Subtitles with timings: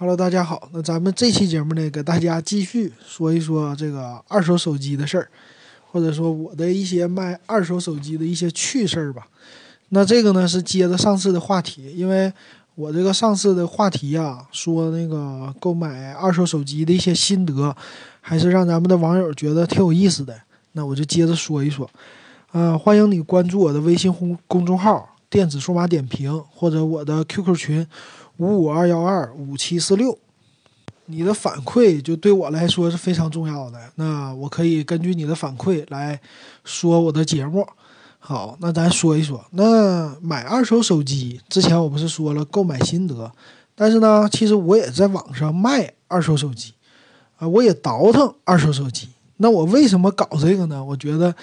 [0.00, 0.66] Hello，大家好。
[0.72, 5.28] 那咱们这期节目呢，给大家继续说一说这个二手手机的事儿，
[5.92, 9.28] 或者说我的一些卖二手手机的一些趣事儿吧。
[9.90, 12.32] 那这个呢是接着上次的话题，因为
[12.76, 17.76] 我这个上次的话题啊，说那个购买二手手机的一些心得，
[18.22, 20.34] 还是让咱们的网友觉得挺有意思的。
[20.72, 21.86] 那我就接着说一说。
[22.52, 27.86] 嗯，欢迎你关注我的微信公公众号“电子数码点评”或者我的 QQ 群。
[28.40, 30.18] 五五二幺二五七四六，
[31.04, 33.78] 你的反馈就对我来说是非常重要的。
[33.96, 36.18] 那我可以根据你的反馈来
[36.64, 37.66] 说我的节目。
[38.18, 43.30] 好，那咱说一说，那买二手手机之前我不是说了购买心得，
[43.74, 46.72] 但是呢，其实我也在网上卖二手手机
[47.36, 49.10] 啊，我也倒腾二手手机。
[49.36, 50.82] 那我为什么搞这个呢？
[50.82, 51.34] 我觉得，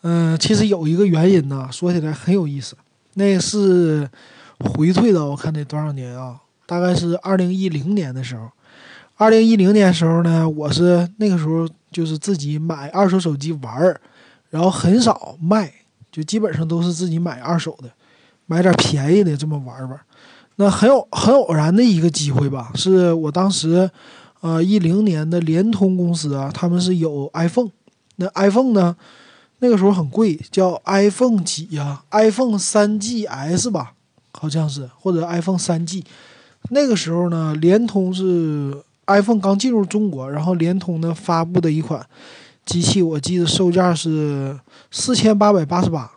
[0.00, 2.76] 嗯，其实有一个原因呢，说起来很有意思，
[3.14, 4.08] 那是
[4.60, 6.40] 回退的我看得多少年啊？
[6.66, 8.50] 大概是二零一零年的时候，
[9.16, 14.00] 二零一零年时候呢，我是那个时候就是自己买二手手机玩儿，
[14.50, 15.72] 然后很少卖，
[16.10, 17.90] 就基本上都是自己买二手的，
[18.46, 20.00] 买点便宜的这么玩玩。
[20.56, 23.90] 那很有很偶然的一个机会吧，是我当时，
[24.40, 27.70] 呃，一零年的联通公司啊，他们是有 iPhone，
[28.16, 28.96] 那 iPhone 呢，
[29.58, 33.92] 那个时候很贵，叫 iPhone 几呀？iPhone 三 GS 吧，
[34.32, 36.02] 好像是，或者 iPhone 三 G。
[36.70, 42.04] 那个时候呢，联通是 iPhone 刚进入中国，然后联通呢发布的一款
[42.64, 44.58] 机器，我记得售价是
[44.90, 46.10] 四千八百八十八。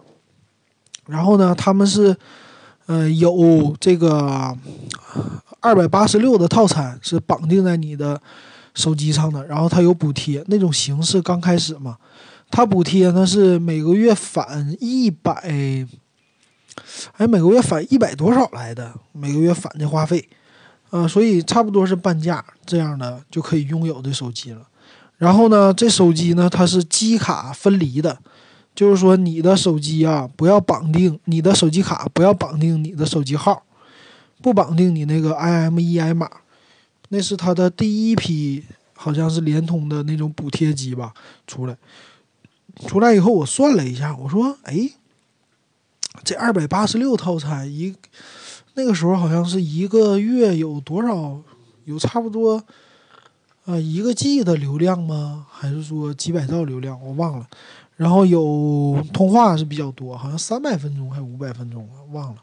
[1.06, 2.16] 然后呢，他们是，
[2.86, 4.56] 呃，有这个
[5.60, 8.22] 二百八十六的套餐是绑定在你的
[8.76, 11.98] 手机上的，然后它有补贴，那种形式刚开始嘛，
[12.52, 15.32] 它补贴呢是每个月返一百，
[17.18, 18.94] 哎，每个月返一百多少来的？
[19.12, 20.28] 每个月返的话费。
[20.92, 24.68] 呃，所以差不多是半价这样的就可以拥有的手机了。
[25.18, 28.18] 然后呢，这手机呢它是机卡分离的，
[28.74, 33.64] 就是说你的手机啊不要绑定你的手机卡，不要绑定你的手机号，
[34.42, 36.30] 不绑定你那个 IMEI 码。
[37.10, 38.64] 那是它的第一批，
[38.96, 41.14] 好像是联通的那种补贴机吧
[41.46, 41.76] 出来。
[42.88, 44.90] 出来以后我算了一下，我说，哎，
[46.24, 47.96] 这二百八十六套餐一。
[48.80, 51.38] 那个时候好像是一个月有多少，
[51.84, 52.64] 有差不多，
[53.66, 55.46] 呃，一个 G 的流量吗？
[55.52, 56.98] 还是说几百兆流量？
[57.06, 57.46] 我忘了。
[57.98, 61.90] 然后有通话是比较多，好像三百分钟还是五百分钟？
[62.14, 62.38] 忘了。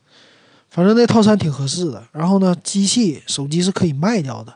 [0.68, 2.06] 反正那套餐挺合适的。
[2.12, 4.54] 然后呢，机器手机是可以卖掉的。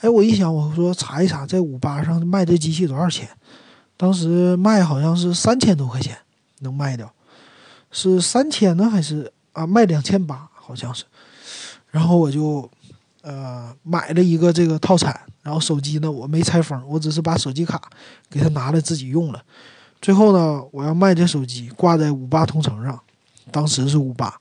[0.00, 3.28] 哎，我一想，我说查一查，在五八上卖这机器多少钱？
[3.96, 6.16] 当时卖好像是三千多块钱
[6.60, 7.12] 能卖掉，
[7.90, 9.66] 是三千呢还是啊？
[9.66, 11.04] 卖两千八好像是。
[11.96, 12.70] 然后我就，
[13.22, 15.18] 呃，买了一个这个套餐。
[15.42, 17.80] 然后手机呢，我没拆封，我只是把手机卡
[18.28, 19.42] 给他拿来自己用了。
[20.02, 23.00] 最后呢，我要卖这手机，挂在五八同城上。
[23.50, 24.38] 当时是五八，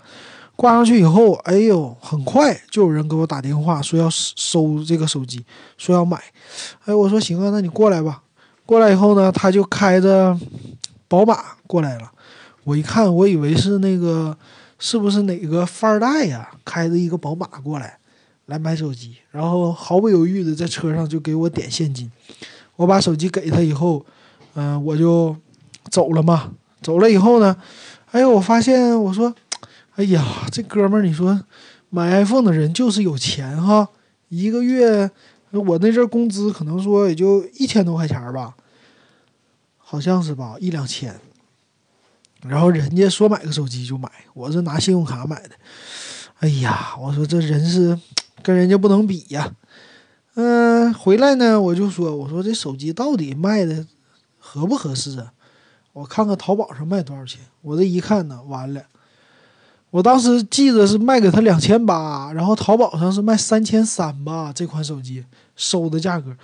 [0.57, 5.45] 挂上去以后，哎呦，很快就有人给我打电话说要收这个手机，
[5.77, 6.21] 说要买。
[6.83, 8.21] 哎，我说行啊，那你过来吧。
[8.65, 10.38] 过来以后呢，他就开着
[11.07, 12.11] 宝马过来了。
[12.65, 14.38] 我一看，我以为是那个。
[14.78, 16.52] 是不是哪个富二代呀？
[16.63, 17.97] 开着一个宝马过来，
[18.47, 22.12] 来买手机，然后毫不犹豫的在车上就给我点现金。
[22.75, 24.06] 我把手机给他以后，
[24.56, 25.36] 嗯，我就
[25.90, 26.52] 走了嘛。
[26.81, 27.56] 走了以后呢，
[28.12, 29.34] 哎呦，我发现我说，
[29.96, 31.42] 哎呀，这哥们儿，你说
[31.90, 33.90] 买 iPhone 的人就是有钱哈。
[34.30, 35.09] 一个月
[35.52, 38.53] 我那阵工资可能说也就一千多块钱吧，
[39.78, 41.19] 好像是吧，一两千。
[42.47, 45.51] 然后人家说买个手机就买，我是拿信用卡买的。
[46.39, 47.97] 哎呀，我说这人是
[48.44, 49.51] 跟人家不能比呀。
[50.35, 53.88] 嗯，回来呢我就说，我说这手机到底卖的
[54.38, 55.31] 合不合适啊？
[55.94, 57.39] 我看看淘宝上卖多少钱。
[57.61, 58.83] 我这一看呢，完了。
[59.91, 65.23] 我当时记得是卖给他两千八，然后淘宝上是卖三千三吧，这款手机
[65.56, 66.36] 收的价格。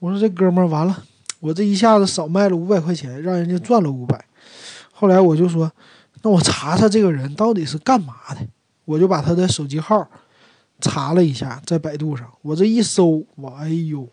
[0.00, 1.04] 我说这哥们儿完了，
[1.38, 4.24] 我这一下子少卖了五百块钱，让人家赚了五百。
[4.98, 5.70] 后来我就说，
[6.22, 8.40] 那我查查这个人到底是干嘛的。
[8.84, 10.08] 我就把他的手机号
[10.80, 12.26] 查了一下，在百度上。
[12.42, 14.08] 我这一搜，我哎呦，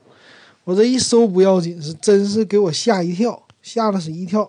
[0.63, 4.47] 我这一搜不要紧，是真是给我吓一跳，吓了是一跳。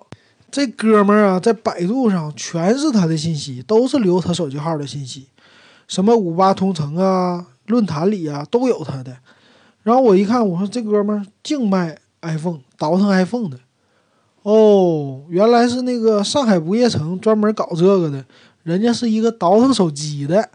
[0.50, 5.28] 这哥们儿啊，在百度上全是他的信息，都是留他手机号的信息，
[5.88, 9.16] 什么五八同城啊、论坛里啊都有他的。
[9.84, 13.60] 然后我一看，我说这哥们儿净卖 iPhone，倒腾 iPhone 的。
[14.46, 18.24] 哦，原来是那个上海不夜城专门搞这个的，
[18.62, 20.48] 人家是一个倒腾手机的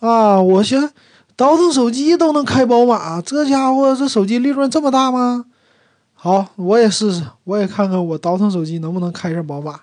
[0.00, 0.42] 啊！
[0.42, 0.90] 我先
[1.36, 5.44] 倒腾手机都能开宝马，这家伙这手机利润这么大吗？
[6.12, 9.78] 好，我也试试，我也看看我倒腾手机能不能开上宝马。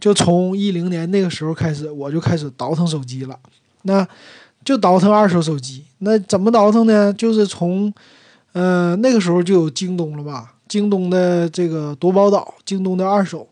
[0.00, 3.38] 就从一零年那个时候开始，我就开始倒腾手机了。
[3.82, 4.08] 那
[4.64, 5.84] 就倒腾二手手机。
[5.98, 7.12] 那怎么倒腾呢？
[7.12, 7.92] 就是从，
[8.52, 10.54] 呃，那个时候就有京东了吧？
[10.68, 13.48] 京东的这个夺宝岛，京东的二手。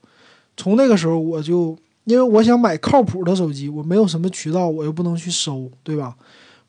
[0.57, 6.15] 从那个时候我就，因为我想买靠谱的手机，我没有什么渠道，我又不能去收，对吧？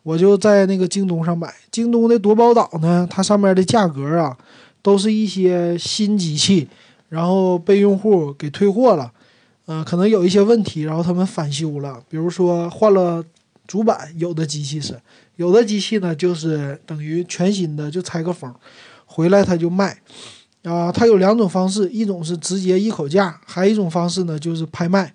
[0.04, 1.54] 我就在那个京东上买。
[1.70, 4.38] 京东的夺宝岛呢，它上面的价格啊。
[4.84, 6.66] 都是一些新机器，
[7.10, 9.12] 然后被用户给退货了，
[9.66, 13.22] 呃，可能有一些问题，然后他们返修了，比如说换了
[13.66, 14.98] 主板，有的机器是，
[15.36, 18.54] 有的机器呢就是等于全新的，就拆个封，
[19.06, 19.98] 回来他就卖，
[20.68, 25.14] 啊，它有两种方式，一种是直接一口价，还有一种方式呢就是拍卖。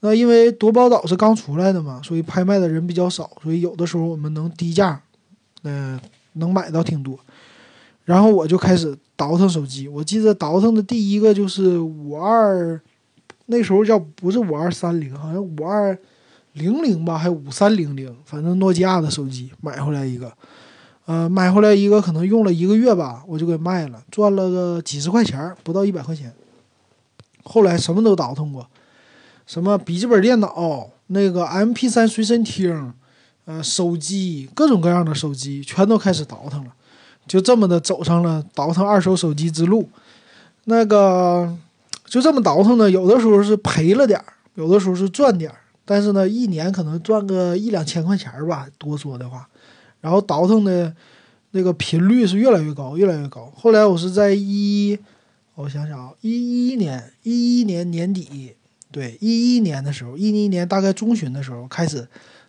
[0.00, 5.00] 那因为夺宝岛是刚出来的嘛，所以拍卖的人比较少，所以有的时候我们能低价，
[5.64, 5.98] 嗯，
[6.34, 7.18] 能买到挺多。
[8.04, 12.80] 然后我就开始倒腾手机，我记得倒腾的第一个就是五二，
[13.46, 15.98] 那时候叫不是五二三零，好像五二
[16.52, 20.32] 零零吧，还五三零零，反正诺基亚的手机买回来一个，
[21.08, 26.30] 呃，买回来一个可能用了一个月吧，我就给卖了，赚了个几十块钱，不到一百块钱。
[27.44, 28.68] 后来什么都倒腾过，
[29.46, 32.92] 什么笔记本电脑、那个 MP 三随身听，
[33.46, 36.74] 呃，手机各种各样的手机全都开始倒腾了。
[37.26, 39.88] 就这么的走上了倒腾二手手机之路，
[40.64, 41.56] 那个
[42.04, 44.26] 就这么倒腾呢，有的时候是赔了点儿，
[44.56, 45.56] 有的时候是赚点儿，
[45.86, 49.48] 但是呢，一年可能赚个一两千块钱吧，多说的话。
[50.00, 50.94] 然后倒腾的
[51.50, 53.52] 那个频率是越来越高，越来越高。
[53.56, 54.98] 后来我是在一，
[55.54, 58.54] 我想想啊，一一年，一一年年底，
[58.90, 62.08] 对，一一年的时候，一一年大概中旬的时候开始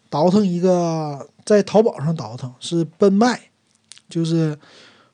[0.10, 3.40] 倒腾一个，在淘宝上倒腾是奔迈。
[4.10, 4.58] 就是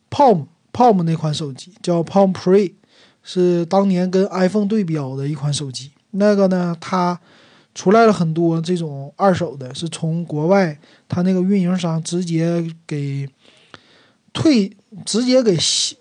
[0.09, 2.71] Palm Palm 那款手机叫 Palm Pre，
[3.21, 5.91] 是当年跟 iPhone 对标的一款手机。
[6.11, 7.19] 那个呢，它
[7.75, 10.75] 出来了很多这种二手的，是从国外
[11.07, 13.29] 他那个运营商直接给
[14.33, 14.75] 退，
[15.05, 15.55] 直接给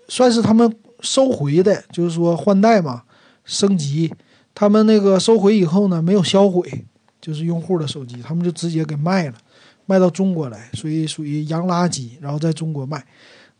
[0.07, 3.03] 算是他们收回的，就是说换代嘛，
[3.43, 4.11] 升级。
[4.55, 6.85] 他们那个收回以后呢，没有销毁，
[7.21, 9.33] 就是用户的手机，他们就直接给卖了。
[9.87, 13.05] 卖到中国来，所以属于洋垃圾，然后在中国卖。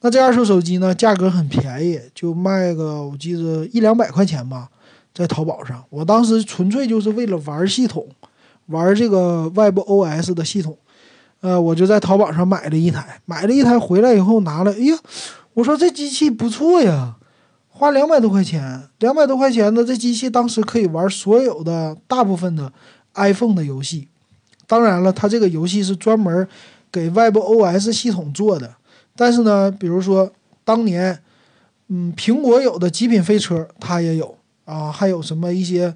[0.02, 4.68] 那这二手手机呢，价格很便宜，就卖个我记得一两百块钱吧，
[5.16, 5.84] 在淘宝上。
[5.90, 8.06] 我当时纯粹就是为了玩系统，
[8.68, 10.78] 玩这个 Web OS 的系统。
[11.42, 14.98] 呃，我就在淘宝上买了一台，买了一台回来以后拿了，哎呀，
[15.54, 17.16] 我说这机器不错呀，
[17.70, 22.72] 花两百多块钱，两百多块钱的这机器当时可以玩所有的大部分的
[23.14, 24.08] iPhone 的游戏。
[24.66, 26.48] 当然了，它这个游戏是专门
[26.92, 28.74] 给 Web OS 系统做的。
[29.16, 30.32] 但是呢，比如说
[30.64, 31.22] 当年，
[31.90, 34.36] 嗯，苹果有的极品飞车它也有
[34.66, 35.96] 啊，还有什么一些，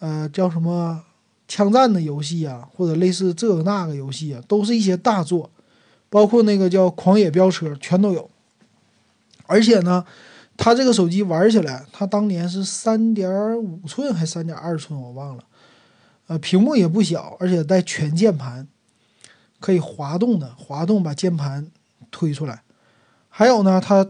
[0.00, 1.02] 呃，叫什么
[1.46, 5.50] 枪战的游戏啊，或者类似这个那个游戏啊，都是一些大作，
[6.10, 8.28] 包括那个叫狂野飙车全都有。
[9.46, 10.04] 而且呢，
[10.56, 15.44] 它这个手机玩起来，它当年是三点五寸还是三点二寸，我忘了。
[16.26, 18.68] 呃，屏幕也不小，而且带全键盘，
[19.60, 21.66] 可以滑动的，滑动把键盘
[22.10, 22.62] 推出来。
[23.30, 24.06] 还有呢，它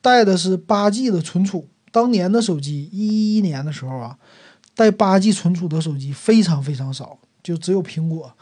[0.00, 1.68] 带的是八 G 的存储。
[1.90, 4.18] 当年的手机，一一年的时候啊，
[4.74, 8.32] 带八 G 存储的手机非常非常少，就只有苹果。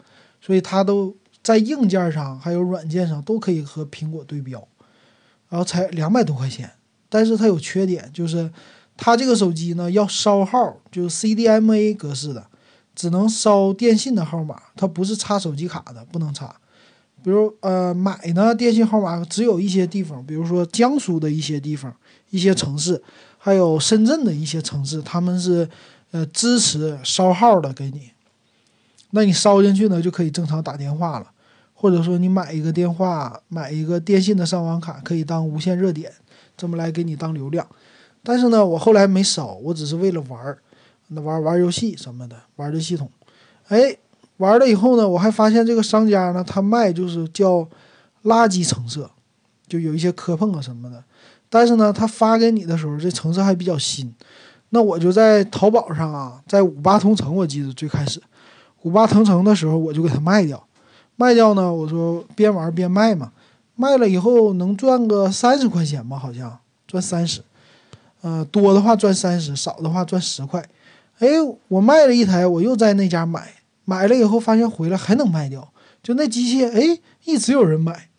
[0.41, 4.65] 所以它都在硬件上还有软件上都可以和苹果对标。
[5.49, 6.71] 然后才两百多块钱，
[7.09, 8.51] 但是它有缺点，就是
[8.97, 12.47] 它这个手机呢要烧号，就是 CDMA 格式的。
[12.93, 16.55] 只能烧电信的号码，它不是插手机卡的，不能插。
[17.23, 21.95] 比如，呃，买呢，电信号码只有一些地方，比如说江苏的一些地方、
[22.31, 22.99] 一些城市，
[23.47, 25.69] 还有深圳的一些城市，他们是
[26.11, 28.11] 呃支持烧号的给你。
[29.11, 31.31] 那你烧进去呢，就可以正常打电话了，
[31.73, 36.11] 或者说你买一个电话，买一个电信的上网卡，可以当无线热点，
[36.57, 37.65] 这么来给你当流量。
[38.21, 40.57] 但是呢，我后来没烧，我只是为了玩儿。
[41.07, 43.09] 那玩玩游戏什么的，玩这系统，
[43.69, 43.95] 哎，
[44.35, 47.65] 玩了以后呢，我还发现这个商家呢，他卖就是叫
[48.25, 49.09] 垃圾成色，
[49.69, 51.01] 就有一些磕碰啊什么的。
[51.49, 54.13] 但是呢，他发给你的时候，这成色还比较新。
[54.69, 58.21] 那我就在淘宝上啊，在五八同城，我记得最开始
[58.81, 60.61] 五八同城的时候，我就给他卖掉。
[61.15, 63.31] 卖掉呢，我说边玩边卖嘛，
[63.75, 67.41] 卖了以后能赚个三十块钱吧，好像赚三十，
[68.21, 70.63] 呃，多的话赚三十，少的话赚十块。
[71.19, 71.27] 哎，
[71.69, 73.53] 我卖了一台，我又在那家买，
[73.85, 75.67] 买了以后发现回来还能卖掉，
[76.03, 78.09] 就那机器，哎，一直有人买，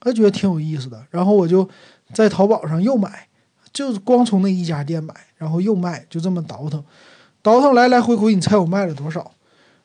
[0.00, 1.04] 他觉得挺有意思的。
[1.10, 1.68] 然后我就
[2.12, 3.28] 在淘宝上又买，
[3.72, 6.82] 就是光从那一家店买，然后又卖，就这么倒腾，
[7.42, 9.32] 倒腾来来回回，你猜我卖了多少？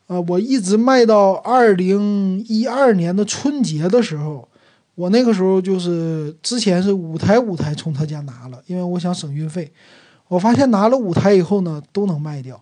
[0.07, 4.47] 啊，我一直卖到二零一二年的春节的时候，
[4.95, 9.71] 我那个时候就是之前是五台五台从他家拿了，因为我想省运费。
[10.27, 12.59] 我发现拿了五台以后呢，都能卖掉。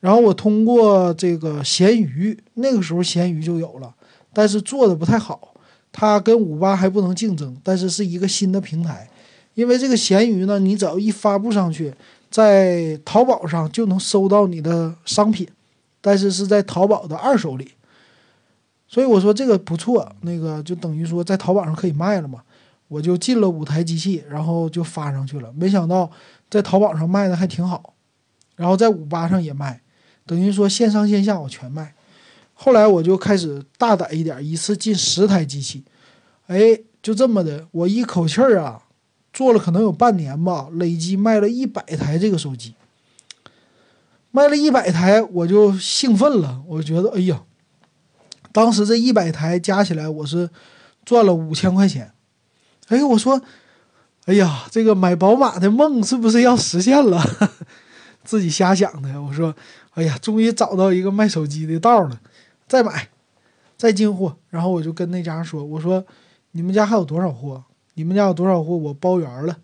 [0.00, 3.92] 然后我通过这个闲鱼，那个时候闲鱼就有了，
[4.32, 5.47] 但是做的不太好，
[5.92, 9.08] 它跟五八还不能竞争，但是是一个新的平台。
[9.54, 11.92] 因为这个闲鱼呢，你只要一发布上去，
[12.30, 15.48] 在淘宝上就能搜到你的商品。
[16.00, 17.72] 但是是在淘宝的二手里，
[18.86, 22.40] 所以我说这个不错，那个就等于说在淘宝上可以卖了嘛。
[22.86, 25.52] 我就进了五台机器，然后就发上去了。
[25.52, 26.08] 没想到
[26.48, 27.94] 在淘宝上卖的还挺好，
[28.54, 29.80] 然后在五八上也卖，
[30.24, 31.92] 等于说线上线下我全卖。
[32.60, 35.84] 后来我就开始大胆一点，一次进十台机器，
[36.48, 38.82] 哎，就这么的，我一口气儿啊，
[39.32, 42.74] 做了可能有半年吧，累计卖了一百台这个手机。
[44.32, 46.60] 卖了一百台，我就兴奋了。
[46.66, 47.42] 我觉得，哎呀，
[48.50, 50.50] 当时这一百台加起来，我是
[51.04, 52.12] 赚了五千块钱。
[52.88, 53.40] 哎，我说，
[54.26, 57.22] 哎呀，这个买宝马的梦是不是要实现了？
[58.24, 59.22] 自己瞎想的。
[59.22, 59.54] 我说，
[59.94, 62.20] 哎呀，终于找到一个卖手机的道了，
[62.68, 63.08] 再买，
[63.76, 64.36] 再进货。
[64.50, 66.04] 然后我就跟那家说：“我说，
[66.52, 67.64] 你们家还有多少货？
[67.94, 69.56] 你们家有多少货，我包圆了。”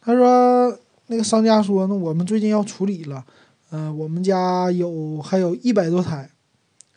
[0.00, 3.24] 他说：“那个商家说，那我们最近要处理了。”
[3.70, 6.30] 嗯，我们家有还有一百多台，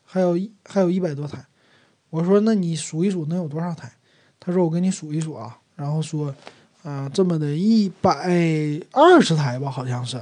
[0.06, 1.46] 还有还有一百多台。
[2.10, 3.92] 我说，那你数一数能有多少台？
[4.40, 5.58] 他说，我给你数一数啊。
[5.76, 6.34] 然后说，
[6.84, 8.10] 啊，这么的一百
[8.92, 10.16] 二十台吧，好像是。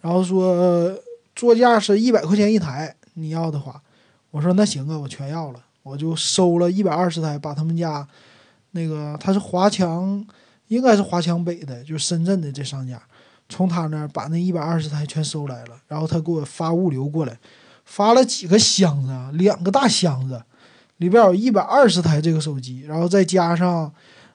[0.00, 0.96] 然后说，
[1.34, 3.82] 座价是一百块钱一台，你要的话，
[4.30, 8.06] 我说那行啊，我全要了，我就收了一百二十台，把他们家
[8.72, 10.24] 那个他是华强，
[10.68, 13.00] 应该是华强北的，就是深圳的这商家。
[13.48, 17.36] 从他那儿把那一百二十台全收来了，然后他给我发物流过来，
[17.84, 20.40] 发了几个箱子，两个大箱子，
[20.98, 23.92] 里边有一百二十台这个手机，然后再加上，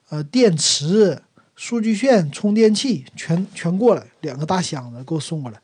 [0.10, 1.18] 呃，电池、
[1.56, 5.58] 数据线、充电器，全全过来，两个大箱子给我送过来。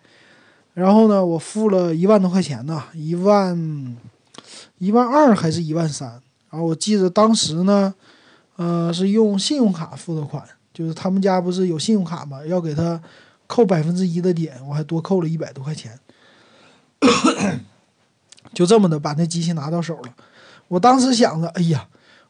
[0.74, 3.98] 然后呢，我付了一万多块钱呢，一万，
[4.82, 6.10] 一万二还是一万三？
[6.50, 7.94] 然后我记得当时呢，
[8.56, 12.46] 呃，是用信用卡付的款，就是他们家不是有信用卡吗？
[12.46, 13.02] 要给他。
[13.54, 16.00] 扣百分之一的点，我还多扣了一百多块钱，
[18.56, 20.16] 就这么的把那机器拿到手了。
[20.70, 21.86] 我当时想着，哎呀，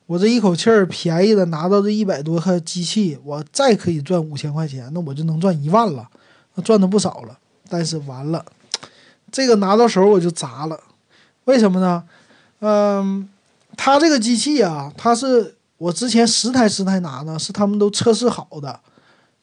[0.07, 6.09] 我这一口气儿便宜的拿到这一百多块机器，我再可以赚五千块钱，那我就能赚一万了，
[6.55, 7.37] 那赚的不少了。
[7.69, 8.43] 但是完了，
[9.31, 10.79] 这个拿到手我就砸了，
[11.45, 12.03] 为什么呢？
[12.61, 13.29] 嗯，
[13.77, 18.79] 他这个机器啊，他是我之前十台十台拿呢，是他们都测试好的。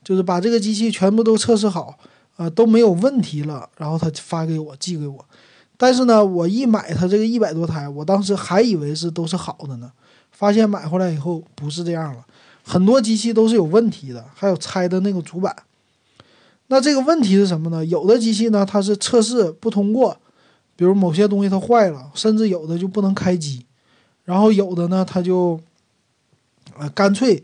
[0.04, 1.98] 就是把这个机器全部都测试好，
[2.36, 5.22] 呃都没有问题了，然后他发给我寄给我。
[5.76, 9.92] 但是呢，我一买它这个一百多台，我当时还以为是都是好的呢，
[10.32, 12.24] 发现买回来以后不是这样了，
[12.64, 15.54] 很多机器都是有问题的，还有拆的那个主板。
[16.68, 17.84] 那这个问题是什么呢？
[17.84, 20.16] 有的机器呢它是测试不通过，
[20.78, 23.66] 比如某些东西它坏了，甚至有的就不能开机，
[24.22, 25.58] 然后有的呢它就，
[26.78, 27.42] 呃干脆。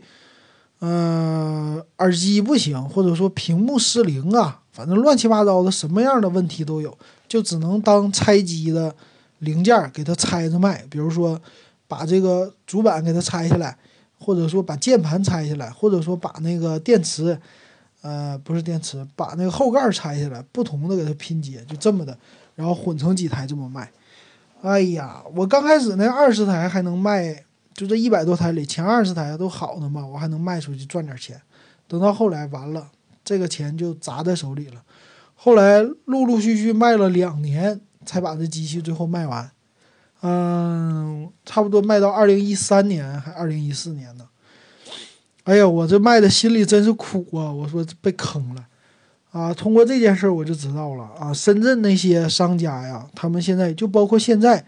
[0.79, 6.95] 嗯，耳机不行，或者说屏幕失灵啊，反正乱七八糟的，什么样的问题都有，
[7.27, 8.93] 就只能当拆机的
[9.39, 10.85] 零件给它拆着卖。
[10.89, 11.41] 比如说，
[11.87, 13.75] 把这个主板给它拆下来，
[14.19, 17.39] 或者说把键盘拆下来，或者说把那个电池，
[18.01, 22.15] 呃，不是电池，把那个后盖拆下来，不同的给它拼接，就这么的，
[22.55, 23.91] 然后混成几台这么卖。
[24.61, 27.43] 哎呀，我刚开始那二十台还能卖。
[27.75, 31.41] 就这一百多台里，前二十台都好的嘛，我还能卖出去赚点钱。
[31.89, 32.89] 等到后来完了，
[33.25, 34.81] 这个钱就砸在手里了。
[35.35, 39.51] 后来陆陆续续卖了两年，才把这机器最后卖完。
[40.21, 44.29] 嗯，差不多卖到二零一三年还二零一四年呢。
[45.43, 47.51] 哎呀，我这卖的心里真是苦啊！
[47.51, 48.65] 我说被坑了
[49.35, 49.53] 啊！
[49.53, 54.65] 通过这件事我就知道了啊，深圳那些商家呀，他们现在就包括现在。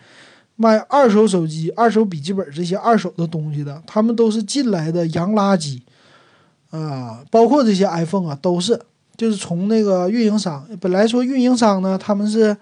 [0.59, 5.79] 卖二手手机、二手笔记本这些二手的东西的，他们都是进来的洋垃圾，
[6.71, 8.81] 啊，包括这些 iPhone 啊，都是，
[9.15, 12.57] 就是从那个运营商，本来说运营商呢，他们是，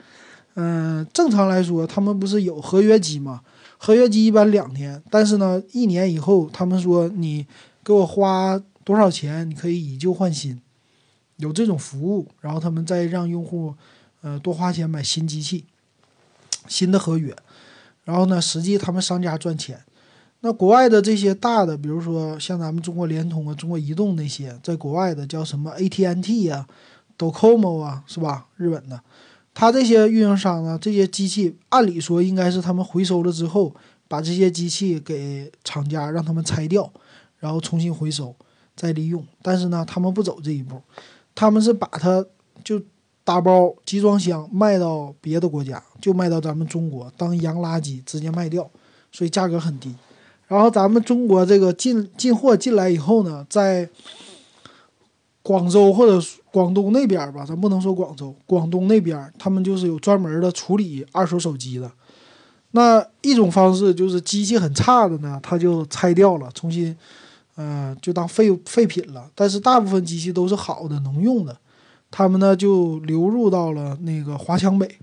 [0.56, 3.40] 嗯，正常来说，他们不是有合约机吗？
[3.78, 7.48] 合约机一般两年，但是呢，一年以后，他们说你
[7.82, 10.60] 给我花多少钱，你可以以旧换新，
[11.38, 13.74] 有这种服务，然后他们再让用户，
[14.22, 15.66] 呃，多花钱买新机器，
[16.68, 17.36] 新的合约。
[18.04, 19.84] 然后呢，实际他们商家赚钱，
[20.42, 26.68] 那国外的这些大的，比如说像咱们中国联通啊、中国移动那些，在国外的叫什么 AT&T 啊、
[27.18, 28.46] Docomo 啊，是吧？
[28.58, 29.02] 日本的，
[29.56, 33.76] 他这些运营商呢，这些机器按理说应该是他们回收了之后，
[34.08, 36.94] 把这些机器给厂家让他们拆掉，
[37.40, 38.36] 然后重新回收
[38.76, 39.26] 再利用。
[39.42, 40.80] 但是呢，他们不走这一步，
[41.36, 42.26] 他们是把它
[42.64, 42.82] 就
[43.24, 48.68] 打包集装箱卖到别的国家，就卖到咱们中国当洋垃圾直接卖掉，
[49.12, 49.94] 所以价格很低。
[50.48, 53.90] 然后咱们中国这个进进货进来以后呢，在
[55.42, 61.92] 广州或者广东那边吧，咱不能说广州，广东那边他们就是有专门的处理二手手机的。
[62.72, 66.96] 那一种方式就是机器很差的呢，他就拆掉了，重新，
[67.56, 69.30] 呃，就当废废品了。
[69.34, 71.58] 但是大部分机器都是好的，能用的，
[72.12, 74.98] 他们呢就流入到了那个华强北。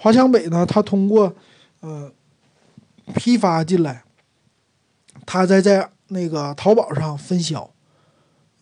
[0.00, 1.32] 华强北呢，他通过
[1.80, 2.10] 呃
[3.14, 4.04] 批发进来。
[5.24, 7.70] 他在在那个淘宝上分销，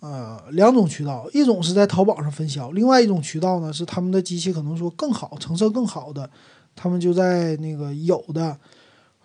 [0.01, 6.29] 呃，两种渠道，一种是在淘宝上分销，另外一种渠道呢是他们的机器可能说更好，成色更好的，
[6.77, 8.55] 他们就在那个有的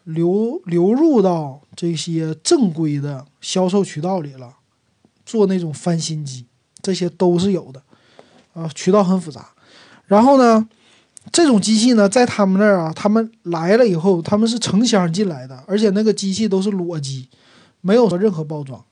[0.05, 4.55] 流流入到这些正规的销售渠道里了，
[5.25, 6.45] 做那种翻新机，
[6.81, 7.83] 这些都是有的，
[8.53, 9.49] 啊，渠道很复杂，
[10.07, 10.69] 然后呢。
[11.31, 17.27] 这种机器呢，在他们那儿啊，他们来了以后，他们是成箱进来的，而且那个机器都是裸机，
[17.81, 18.85] 没有任何包装。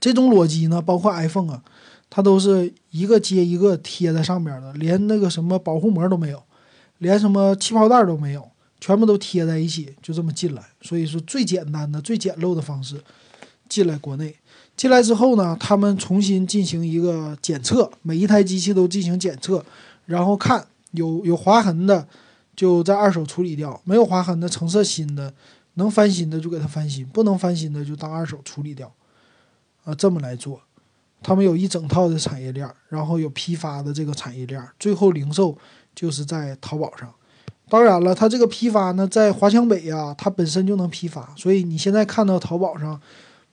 [0.00, 1.62] 这种裸机呢，包括 iPhone 啊，
[2.10, 6.42] 它都是一个接一个贴在上边的，连那个什么保护膜都没有，
[6.98, 8.50] 连什么气泡袋都没有，
[8.82, 10.62] 全部都贴在一起，就这么进来。
[10.80, 13.00] 所以说，最简单的、最简陋的方式
[13.68, 14.34] 进来国内。
[14.76, 19.64] 进来之后呢，他们重新进行一个检测，每一台机器都进行检测，
[20.06, 20.66] 然后看。
[20.94, 22.06] 有有划痕的，
[22.54, 25.32] 就在二手处理掉；没有划痕的，成色新的，
[25.76, 28.92] 能翻新的就给它翻新，不能翻新的就当二手处理掉。
[29.84, 30.60] 啊，这么来做，
[31.22, 35.56] 他们有一整套的产业链，然后有批发的这个产业链，最后零售
[35.94, 37.10] 就是在淘宝上。
[37.72, 43.00] 当然了，它这个批发呢，在华强北呀，它本身就能批发，所以你现在看到淘宝上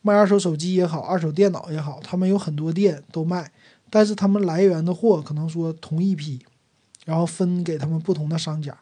[0.02, 3.50] 卖二手手机也好，二手电脑也好，他们有很多店都卖，
[3.90, 6.38] 但是他们来源的货可能说同一批。
[7.06, 8.78] 然后分给他们不同的商家，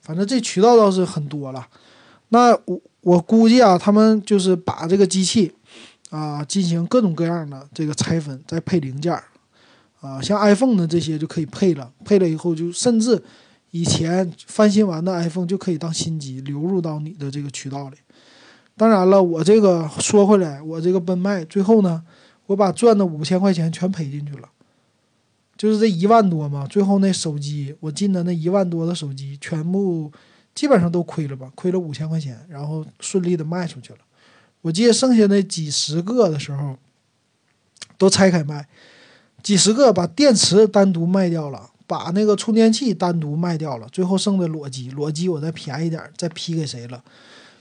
[0.00, 1.64] 反正这渠道倒是很多了。
[2.30, 5.54] 那我我估计啊，他们就是把这个机器
[6.10, 9.22] 啊进行各种各样的这个拆分，再配零件儿
[10.00, 13.22] 啊，像 iPhone 的这些就可以配了，配了以后就甚至
[13.74, 17.96] 以前翻新完的 iPhone 就可以当新机流入到你的这个渠道里。
[18.76, 22.04] 当然了，我这个说回来，我这个奔卖最后呢，
[22.46, 24.48] 我把赚的五千块钱全赔进去了。
[25.56, 30.12] 就是这一万多嘛，最后那手机我进的那一万多的手机，全部
[30.54, 33.98] 基本上都亏了吧，亏了五千块钱，然后顺利的卖出去了。
[34.60, 36.76] 我记得剩下那几十个的时候，
[37.98, 38.68] 都拆开卖，
[39.42, 47.02] 几十个把电池单独卖掉了，把那个充电器单独卖掉了，最后剩的裸机，裸机我再便宜点再批给谁了，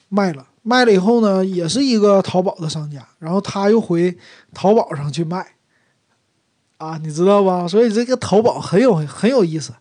[0.09, 4.17] 卖了，卖了以后呢，也是一个淘宝的商家，然后他又回
[4.53, 5.45] 淘宝上去卖。
[6.77, 7.65] 啊，你知道吧？
[7.65, 9.71] 所以这个淘宝很有很有意思，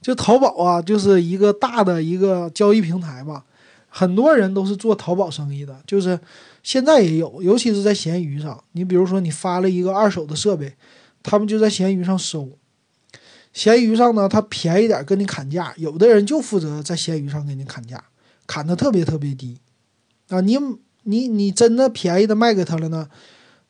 [0.00, 3.42] 就淘宝啊，就是一个大的一个交易平台嘛。
[3.88, 6.18] 很多人都是做淘宝生意的，就是
[6.62, 8.62] 现在也有，尤其是在闲鱼上。
[8.72, 10.72] 你比如说，你发了一个二手的设备，
[11.24, 12.48] 他们就在闲鱼上收。
[13.54, 18.04] 闲鱼上呢，他便宜点跟你砍价，有的人就负责在闲鱼上给你砍价，
[18.46, 19.58] 砍的特别特别低。
[20.28, 20.58] 啊，你
[21.04, 23.08] 你你真的便宜的卖给他了呢？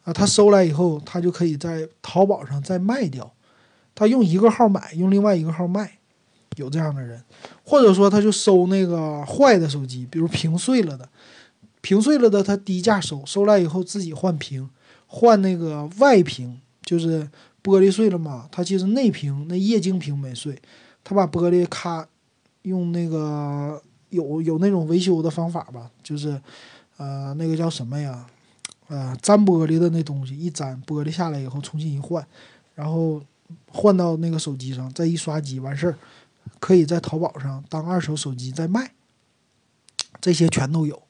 [0.04, 3.32] 啊，他收来以后，他就可以在淘宝上再卖掉。
[3.94, 5.98] 他用一个号买，用另外一个号卖，
[6.56, 7.22] 有这样的人，
[7.62, 11.08] 或者说他就收那个坏的手机，比如屏碎了的，
[11.80, 14.68] 屏碎了的他低价收，收来以后自己换屏，
[15.06, 17.28] 换那个外屏，就是
[17.64, 20.60] 玻璃碎了嘛，他其实内屏那液晶屏没碎，
[21.02, 22.06] 他把玻璃咔
[22.62, 26.40] 用那个有有那种维修的方法吧，就是
[26.98, 28.26] 呃那个叫什么呀？
[28.88, 32.24] 呃，粘玻璃的那东西一粘，玻璃下来以后重新一换，
[32.74, 33.18] 然后
[33.70, 35.96] 换到那个手机上，再一刷机完事儿，
[36.60, 38.92] 可以在淘宝上当二手手机再卖，
[40.20, 41.02] 这些全都有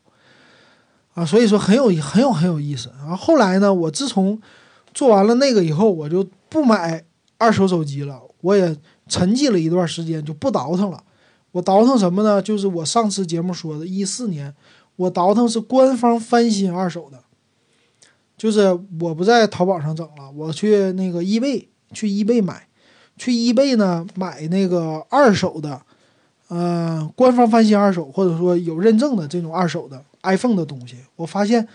[1.14, 2.92] 啊，所以说很有很有很有意思。
[2.98, 4.40] 然后后来呢，我自从
[4.94, 7.04] 做完了那个以后，我就不买
[7.36, 8.74] 二手手机了，我也
[9.08, 11.02] 沉寂了一段时间，就不倒腾了。
[11.50, 12.40] 我倒腾什么呢？
[12.40, 14.54] 就是我上次节目说的，一四年
[14.96, 17.18] 我倒腾是官方翻新二手的。
[18.36, 22.66] 就是我不在淘宝上整了，我去那个易贝，去易贝买，
[23.16, 25.80] 去易贝呢买那个二手的，
[26.48, 30.96] 呃，官方翻新二手或者说有认证的这种二手的，iPhone 的东西。
[31.14, 31.66] 我发现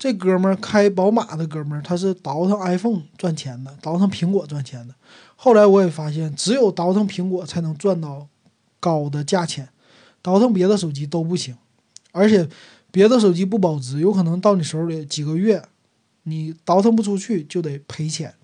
[0.00, 4.94] 这哥们儿开宝马的哥们儿，他是倒腾 iPhone 赚钱的，倒腾苹果赚钱的。
[5.36, 8.26] 后来我也发现，只有倒腾苹果才能赚到
[8.80, 9.68] 高的价钱，
[10.22, 11.54] 倒腾别的手机都不行。
[12.12, 12.48] 而且
[12.90, 15.62] 别的手机不保值，有可能到你手里几个月，
[16.22, 18.34] 你倒腾不出去就得赔钱。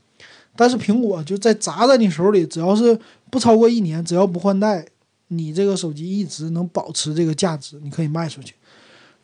[0.55, 4.87] 但是苹果就在砸在你手里，只要是不超过一年，只要不换代，
[5.29, 8.55] 你这个手机一直能保持这个价值，你可以卖出去。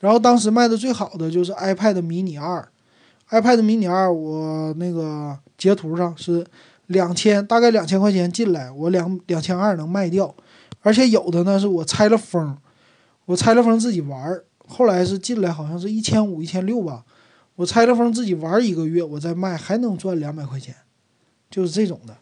[0.02, 2.68] 然后当时卖的最好的就是 iPad mini 二
[3.30, 6.44] ，iPad mini 二我那个截图上是
[6.88, 10.34] 两千，大概两千块钱进来，我两两千二能卖掉，
[10.80, 12.58] 而且有的呢是我拆了封，
[13.26, 17.04] 我拆了封自己玩，后来是进来好像是一千五、一千六吧，
[17.54, 20.74] 我拆了封自己玩一个月，我再卖还能赚两百块钱。
[21.48, 22.16] 就是这种的，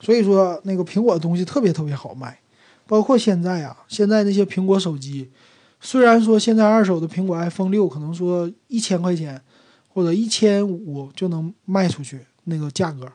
[0.00, 2.40] 所以说那个苹果的东西特别特别好卖，
[2.86, 5.30] 包括现在啊，现在那些苹果手机，
[5.84, 9.40] 虽然说现在二手的苹果 iPhone 六可能说一千块钱
[9.88, 13.06] 或者一千五就能卖出去那个价格，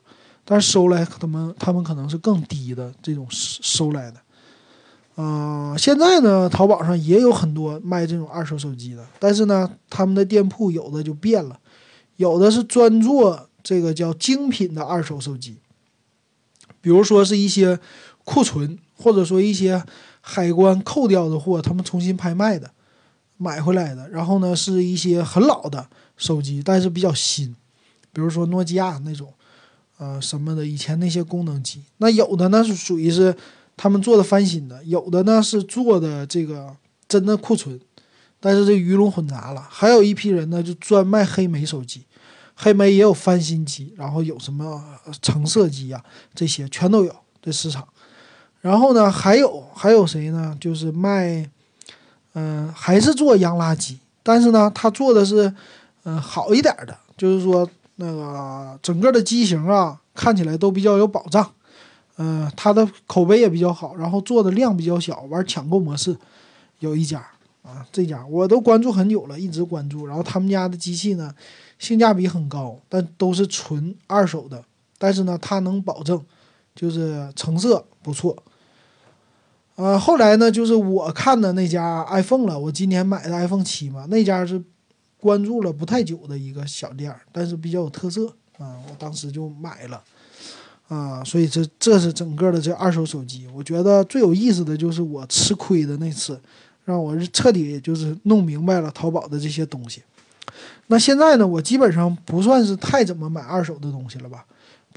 [0.46, 4.18] 但是收来他们他们可能是更低的这种收来的。
[5.18, 11.60] 嗯，现在呢，淘宝上也有很多卖这种二手手机的，但是呢，他们的店铺有的就变了，
[12.18, 13.48] 有的是专做。
[13.62, 15.58] 这个叫精品的二手手机，
[16.80, 17.78] 比如说是一些
[18.24, 19.84] 库存，或者说一些
[20.22, 22.72] 海关扣掉的货，他们重新拍卖的，
[23.38, 24.10] 买回来的。
[24.10, 27.56] 然后呢，是一些很老的手机，但是比较新，
[28.12, 29.34] 比如说诺基亚那种，
[29.98, 31.84] 呃什么的，以前那些功能机。
[31.98, 33.36] 那有的呢是属于是
[33.78, 36.76] 他们做的翻新的，有的呢是做的这个
[37.08, 37.80] 真的库存，
[38.40, 39.66] 但是这鱼龙混杂了。
[39.70, 42.06] 还有一批人呢，就专卖黑莓手机。
[42.62, 44.84] 黑莓也有翻新机，然后有什么
[45.22, 46.04] 橙色机啊，
[46.36, 47.88] 这些全都有这市场。
[48.62, 50.56] 然后呢，还有还有谁呢？
[50.60, 51.50] 就是卖，
[52.34, 55.54] 嗯，还是做洋垃圾，但是呢，他做的是，
[56.04, 61.52] 嗯，好一点的，就是说那个整个的机型啊，看起来都比较有保障，
[62.18, 66.18] 嗯，它的口碑也比较好，然后做的量比较小，玩抢购模式，
[66.80, 67.26] 有一家
[67.64, 70.06] 啊，这家我都关注很久了，一直关注。
[70.06, 71.34] 然后他们家的机器呢？
[71.78, 74.62] 性价比很高，但都是纯二手的。
[74.98, 76.22] 但是呢，它能保证，
[76.76, 78.36] 就是成色不错。
[79.80, 82.60] 呃，后来呢，就是我看的那家 iPhone 了。
[82.60, 84.62] 我今年买的 iPhone 七嘛，那家是
[85.18, 88.76] 关注了不太久的一个小店儿，但是比较有特色啊。
[88.90, 90.04] 我当时就买了
[90.90, 93.48] 啊，所以这这是整个的这二手手机。
[93.56, 96.38] 我觉得最有意思的就是我吃亏的那次，
[96.84, 100.04] 让我彻底就是弄明白了淘宝的这些东西。
[100.88, 104.46] 那现在呢，我基本上不算是太怎么买二手的东西了吧，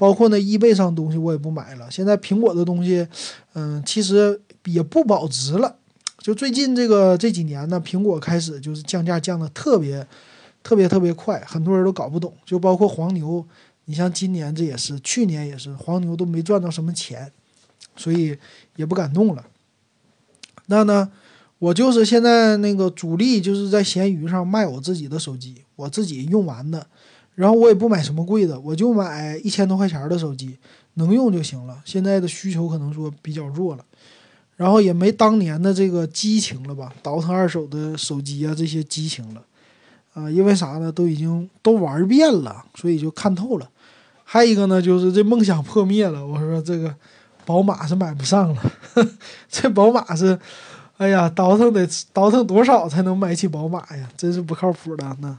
[0.03, 1.89] 包括那易贝上东西我也不买了。
[1.89, 3.07] 现在苹果的东西，
[3.53, 5.77] 嗯，其实也不保值了。
[6.17, 10.05] 就最近这个这几年呢，苹果开始就是降价降的特别
[10.61, 12.33] 特别特别快，很多人都搞不懂。
[12.45, 13.45] 就包括黄牛，
[13.85, 17.31] 你像今年这也是，去年也是，黄牛都没赚到什么钱，
[17.95, 18.37] 所以
[18.75, 19.45] 也不敢弄了。
[20.65, 21.09] 那呢？
[21.59, 26.85] 我就是现在那个主力，就是在闲鱼上卖我自己的手机，我自己用完的，
[27.35, 30.57] 然后我也不买什么贵的，我就买一千多块钱的手机，
[30.95, 31.81] 能用就行了。
[31.83, 33.83] 现在的需求可能说比较弱了，
[34.55, 39.41] 然后也没当年的这个激情了吧，倒腾二手的手机啊这些激情了，
[40.13, 40.91] 啊，因为啥呢？
[40.91, 43.69] 都已经都玩遍了，所以就看透了。
[44.23, 46.25] 还有一个呢，就是这梦想破灭了。
[46.25, 46.93] 我说这个
[47.45, 48.71] 宝马是买不上了，
[49.49, 50.39] 这宝马是。
[50.97, 54.07] 哎呀，倒腾得倒腾多少才能买起宝马呀？
[54.15, 55.37] 真是不靠谱的那，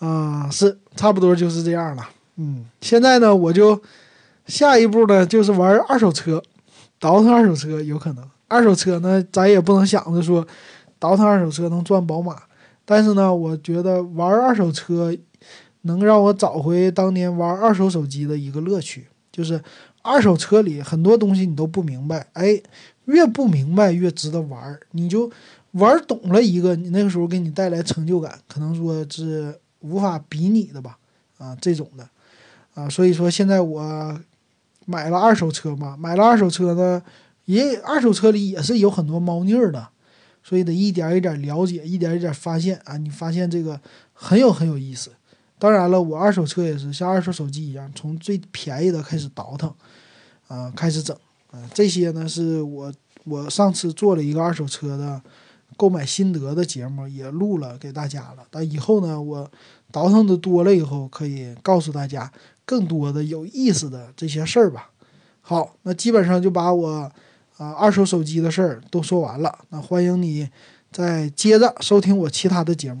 [0.00, 2.08] 啊，是差不多就是这样了。
[2.36, 3.80] 嗯，现在呢，我就
[4.46, 6.42] 下一步呢，就是玩二手车，
[6.98, 8.24] 倒腾二手车有可能。
[8.48, 10.46] 二手车呢，咱也不能想着说
[10.98, 12.36] 倒腾二手车能赚宝马，
[12.84, 15.16] 但是呢，我觉得玩二手车
[15.82, 19.62] 能让我找回当年玩二手手机的一个乐趣，就是
[20.02, 22.60] 二手车里很多东西你都不明白，哎。
[23.06, 25.28] 越不明白越值得玩儿，你就
[25.72, 30.98] 玩懂了一个，你那个时候给你带来成就感，可能说是无法比拟的吧，
[31.38, 32.08] 啊，这种的，
[32.74, 34.20] 啊，所以说现在我
[34.86, 37.02] 买了二手车嘛，买了二手车呢，
[37.44, 39.88] 也二手车里也是有很多猫腻儿的，
[40.42, 43.80] 所以得一点一点了解，一点一点发现啊，你发现这个
[44.12, 45.10] 很有很有意思。
[45.58, 49.72] 当然了，我二手车也是像二手手机一样，从最便宜的开始倒腾，
[50.48, 51.16] 啊，开始整。
[51.50, 52.92] 啊，这些呢是我
[53.24, 55.20] 我上次做了一个二手车的
[55.80, 58.44] 购买心得的节目，也录了给大家了。
[58.50, 59.50] 但以后呢，我
[59.90, 62.30] 倒腾的多了以后，可以告诉大家
[62.66, 64.90] 更多的有意思的这些事儿吧。
[65.40, 67.10] 好，那基本上就把我
[67.56, 69.58] 啊二手手机的事儿都说完了。
[69.70, 70.46] 那欢迎你
[70.92, 73.00] 再接着收听我其他的节目。